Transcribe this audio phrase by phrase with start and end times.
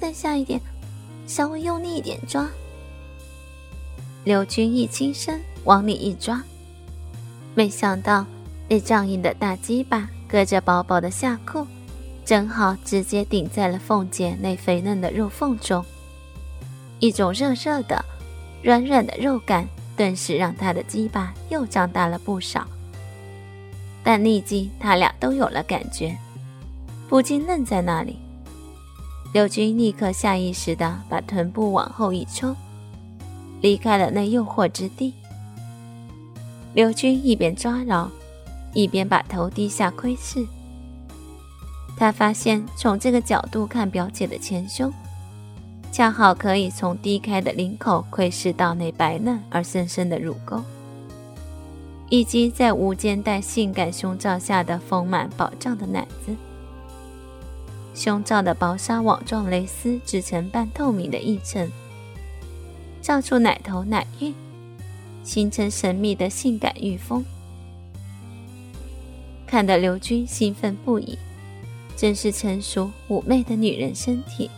[0.00, 0.58] 再下一点，
[1.26, 2.48] 稍微用力一点抓。
[4.24, 6.42] 刘军一轻身往里一抓，
[7.54, 8.24] 没想到
[8.66, 11.66] 那仗硬的大鸡巴隔着薄薄的下裤，
[12.24, 15.84] 正好直接顶在了凤姐那肥嫩的肉缝中。
[16.98, 18.02] 一种热热的、
[18.62, 22.66] 软软的肉感，顿时让他的鸡巴又长大了不少。
[24.02, 26.16] 但立即他俩都有了感觉，
[27.06, 28.18] 不禁愣在那里。
[29.32, 32.54] 刘军立刻下意识地把臀部往后一抽，
[33.60, 35.14] 离开了那诱惑之地。
[36.74, 38.10] 刘军一边抓挠，
[38.74, 40.44] 一边把头低下窥视。
[41.96, 44.92] 他发现从这个角度看表姐的前胸。
[45.92, 50.62] 恰好可以从低开的领口窥视到那白嫩而深深的乳沟，
[52.08, 56.34] 以及在无肩带性感胸罩下的丰满饱胀的奶子。
[58.00, 61.70] 胸罩的薄纱网状蕾丝织成半透明的一层，
[63.02, 64.34] 照出奶头奶晕，
[65.22, 67.22] 形成神秘的性感御风。
[69.46, 71.18] 看得刘军兴奋不已，
[71.94, 74.50] 真是成熟妩媚的女人身体。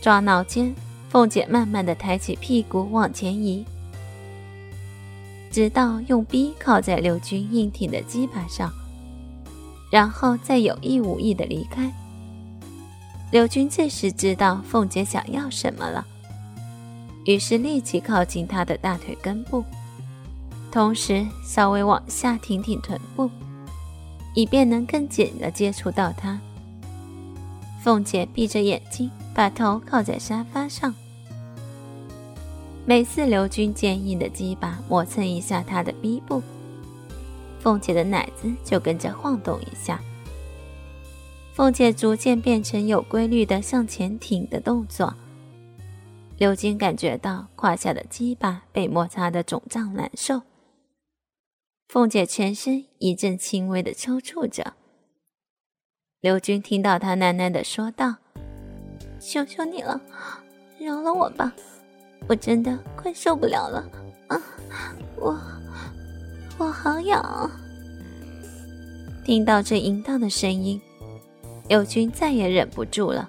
[0.00, 0.72] 抓挠间，
[1.08, 3.64] 凤姐慢慢的抬起屁股往前移，
[5.50, 8.72] 直到用逼靠在刘军硬挺的鸡巴上，
[9.90, 11.92] 然后再有意无意的离开。
[13.34, 16.06] 刘军这时知道凤姐想要什么了，
[17.24, 19.64] 于是立即靠近她的大腿根部，
[20.70, 23.28] 同时稍微往下挺挺臀部，
[24.34, 26.38] 以便能更紧的接触到她。
[27.82, 29.10] 凤姐闭着眼睛。
[29.34, 30.94] 把头靠在沙发上，
[32.86, 36.40] 每次刘军坚硬的鸡巴磨蹭一下她的逼部，
[37.58, 40.00] 凤姐的奶子就跟着晃动一下。
[41.54, 45.14] 凤姐逐渐变成有规律的向前挺的动作。
[46.36, 50.42] 刘军感觉到胯下的鸡巴被摩擦的肿胀难受，
[51.86, 54.74] 凤姐全身一阵轻微的抽搐着。
[56.20, 58.16] 刘军听到她喃喃的说道。
[59.20, 59.98] 求求你了，
[60.78, 61.54] 饶了我吧！
[62.26, 63.88] 我真的快受不了了
[64.26, 64.42] 啊！
[65.16, 65.40] 我
[66.58, 67.50] 我好痒！
[69.24, 70.78] 听到这淫荡的声音，
[71.68, 73.28] 友军再也忍不住了，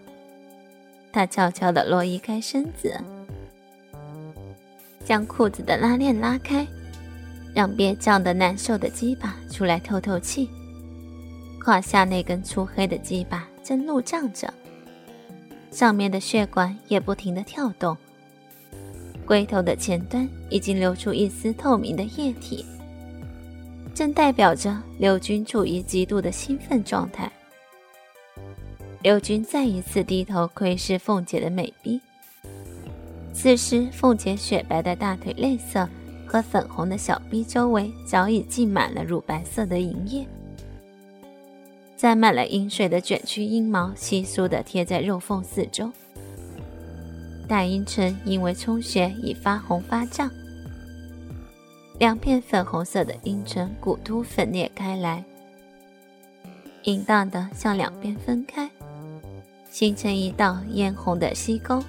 [1.12, 2.94] 他悄悄地挪移开身子，
[5.06, 6.68] 将裤子的拉链拉开，
[7.54, 10.50] 让憋胀的难受的鸡巴出来透透气。
[11.60, 14.54] 胯下那根粗黑的鸡巴正怒胀着。
[15.72, 17.98] 上面的血管也不停地跳动，
[19.26, 22.66] 龟头的前端已经流出一丝透明的液体，
[23.94, 27.32] 正代表着刘军处于极度的兴奋状态。
[29.06, 32.02] 刘军再一次低头窥视凤姐的美臂，
[33.36, 35.88] 此时凤姐雪白的大腿内侧
[36.26, 40.26] 和粉红的小臂周围早已浸满了乳白色的银液。
[41.96, 45.92] 沾满了阴水的卷曲阴毛，稀疏地贴在肉缝四周。
[47.48, 50.32] 大阴唇因为充血已发红发胀，
[52.00, 55.24] 两片粉红色的阴唇骨突分裂开来，
[56.86, 58.68] 淫荡地向两边分开，
[59.76, 61.84] 形成一道嫣红的溪沟，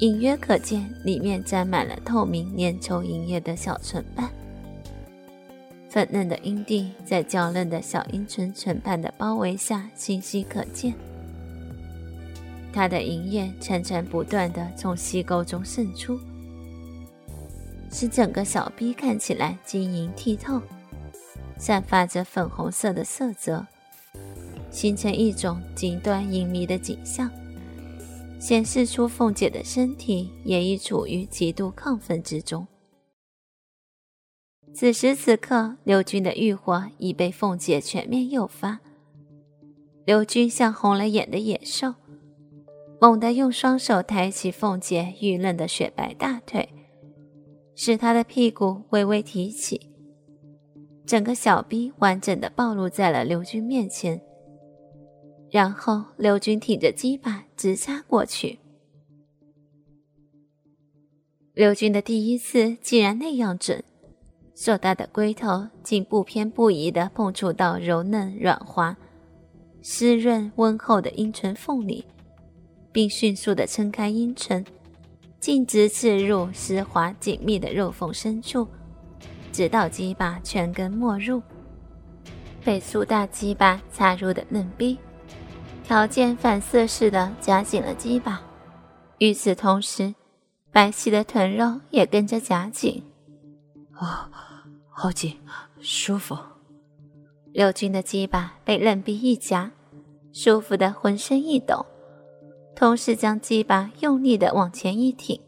[0.00, 4.28] 隐约可见里面沾满了透明粘稠银液的小唇瓣。
[5.88, 10.92] 粉嫩的阴蒂在娇嫩的小阴唇唇瓣的包围下清晰可见，
[12.72, 16.18] 它的银液潺潺不断地从溪沟中渗出，
[17.88, 20.60] 使整个小臂看起来晶莹剔透，
[21.56, 23.64] 散发着粉红色的色泽，
[24.78, 27.28] 形成一种极端隐秘的景象，
[28.38, 32.64] 显示出凤姐的身体也已处于极度亢奋之中。
[34.72, 38.78] 此时此刻，刘军的欲火已被凤姐全面诱发。
[40.04, 41.94] 刘军像红了眼的野兽，
[43.00, 46.68] 猛地用双手抬起凤姐玉嫩的雪白大腿，
[47.74, 49.90] 使她的屁股微微提起，
[51.04, 54.22] 整个小臂完整的暴露在了刘军面前。
[55.50, 58.58] 然后，刘军挺着鸡巴直插过去。
[61.54, 63.82] 刘军的第一次竟然那样准。
[64.54, 68.96] 硕大的龟头竟不偏不倚地碰触到柔嫩软滑、
[69.82, 72.04] 湿润温厚的阴唇缝里，
[72.90, 74.64] 并迅速地撑开阴唇，
[75.38, 78.66] 径直刺入湿滑紧密的肉缝深处，
[79.52, 81.40] 直到鸡巴全根没入。
[82.64, 84.98] 被粗大鸡巴插入的嫩逼，
[85.88, 88.42] 条件反射似的夹紧了鸡巴，
[89.16, 90.14] 与此同时，
[90.70, 93.02] 白皙的臀肉也跟着夹紧。
[93.92, 94.28] 啊，
[94.90, 95.40] 好紧，
[95.80, 96.36] 舒服。
[97.54, 99.70] 刘军的鸡巴被嫩逼一夹，
[100.30, 101.86] 舒服的浑身一抖，
[102.76, 105.40] 同时将鸡巴用力的往前一挺，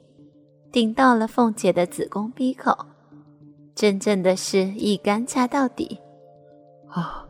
[0.73, 2.87] 顶到了凤姐的子宫闭口，
[3.75, 6.01] 真正的是一杆插到底。
[6.89, 7.29] 啊，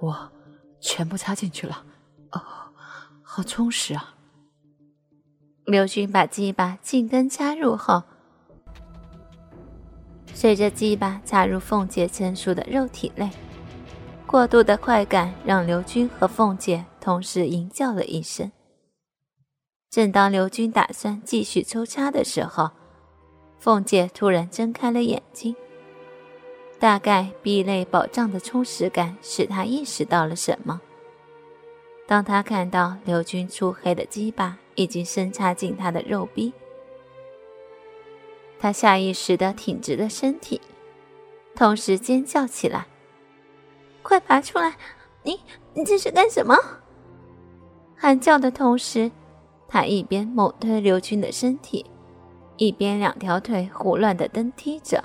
[0.00, 0.32] 我
[0.80, 1.84] 全部插进去了。
[2.32, 2.42] 哦，
[3.22, 4.14] 好充实啊！
[5.64, 8.02] 刘军把鸡巴进根插入后，
[10.32, 13.30] 随着鸡巴插入凤姐成熟的肉体内，
[14.26, 18.50] 过度的快感让刘军和凤姐同时吟叫了一声。
[19.90, 22.70] 正当刘军打算继续抽插的时候，
[23.58, 25.54] 凤姐突然睁开了眼睛。
[26.78, 30.80] 大概壁内饱胀的充实感使她意识到了什么。
[32.10, 36.52] 当他看到刘军粗黑的鸡巴已经深插进他的肉壁，
[38.58, 40.60] 他下意识地挺直了身体，
[41.54, 42.88] 同时尖叫起来
[44.02, 44.76] ：“快拔出来！
[45.22, 45.38] 你
[45.72, 46.56] 你这是干什么？”
[47.94, 49.12] 喊叫的同时，
[49.68, 51.86] 他一边猛推刘军的身体，
[52.56, 55.04] 一边两条腿胡乱地蹬踢着，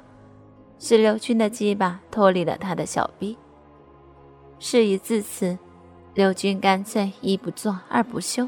[0.80, 3.38] 使刘军的鸡巴脱离了他的小臂。
[4.58, 5.56] 事已至此。
[6.16, 8.48] 刘军干脆一不做二不休，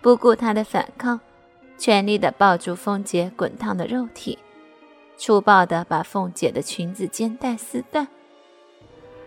[0.00, 1.20] 不顾他的反抗，
[1.76, 4.38] 全力的抱住凤姐滚烫的肉体，
[5.18, 8.08] 粗暴的把凤姐的裙子肩带撕断，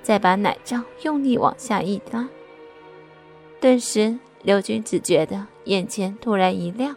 [0.02, 2.28] 再把奶罩用力往下一拉。
[3.62, 6.96] 顿时，刘军只觉得眼前突然一亮，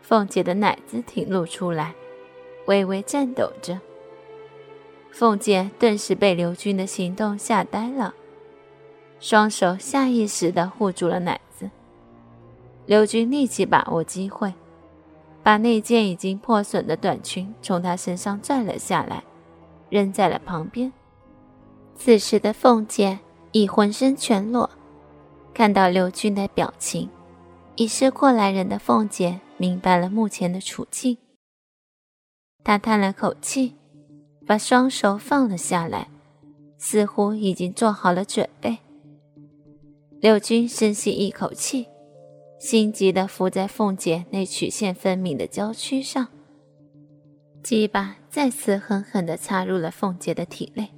[0.00, 1.94] 凤姐的奶子挺露出来，
[2.64, 3.78] 微微颤抖着。
[5.10, 8.14] 凤姐顿时被刘军的行动吓呆了。
[9.20, 11.70] 双手下意识地护住了奶子，
[12.86, 14.52] 刘军立即把握机会，
[15.42, 19.22] 把那件已经破损的短裙从他身上拽了下来，
[19.90, 20.90] 扔在了旁边。
[21.94, 23.18] 此时的凤姐
[23.52, 24.70] 已浑身全裸，
[25.52, 27.10] 看到刘军的表情，
[27.76, 31.18] 已是过来人的凤姐明白了目前的处境，
[32.64, 33.76] 她叹了口气，
[34.46, 36.08] 把双手放了下来，
[36.78, 38.78] 似乎已经做好了准备。
[40.20, 41.88] 柳军深吸一口气，
[42.58, 46.28] 心急地伏在凤姐那曲线分明的娇躯上，
[47.62, 50.90] 鸡巴再次狠狠地插入了凤姐的体内。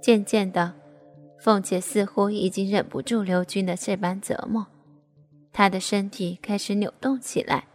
[0.00, 0.72] 渐渐的，
[1.38, 4.66] 凤姐似乎已经忍不住刘军的这般折磨，
[5.52, 7.66] 她的身体开始扭动起来。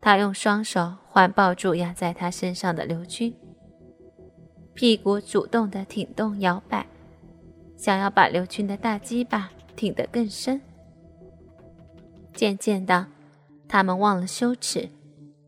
[0.00, 3.32] 她用双手环抱住压在她身上的刘军，
[4.74, 6.84] 屁股主动地挺动摇摆。
[7.78, 10.60] 想要把刘军的大鸡巴挺得更深。
[12.34, 13.06] 渐渐的，
[13.66, 14.90] 他们忘了羞耻，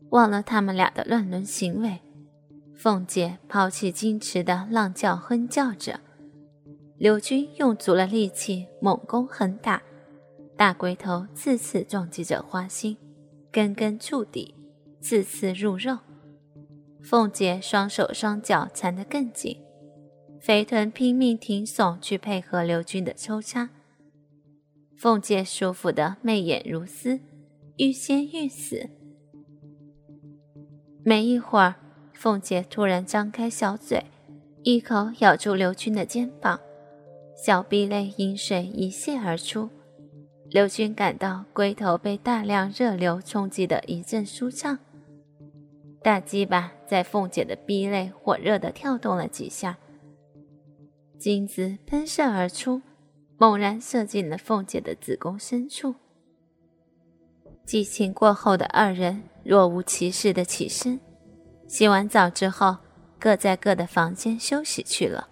[0.09, 1.99] 忘了他们俩的乱伦行为。
[2.73, 5.99] 凤姐抛弃矜持的浪叫哼叫着，
[6.97, 9.83] 刘军用足了力气猛攻狠打，
[10.57, 12.97] 大龟头次次撞击着花心，
[13.51, 14.55] 根根触底，
[14.99, 15.99] 次次入肉。
[17.03, 19.57] 凤姐双手双脚缠得更紧。
[20.41, 23.69] 肥臀拼命挺耸，去配合刘军的抽插。
[24.97, 27.19] 凤姐舒服的媚眼如丝，
[27.77, 28.89] 欲仙欲死。
[31.03, 31.75] 没一会儿，
[32.15, 34.05] 凤姐突然张开小嘴，
[34.63, 36.59] 一口咬住刘军的肩膀，
[37.35, 39.69] 小臂内阴水一泻而出。
[40.49, 44.79] 刘军感到龟头被大量热流冲击的一阵舒畅，
[46.01, 49.77] 大鸡巴在凤姐的臂内火热的跳动了几下。
[51.21, 52.81] 精子喷射而出，
[53.37, 55.93] 猛然射进了凤姐的子宫深处。
[57.63, 60.99] 激情过后的二人若无其事的起身，
[61.67, 62.77] 洗完澡之后，
[63.19, 65.27] 各在各的房间休息去了。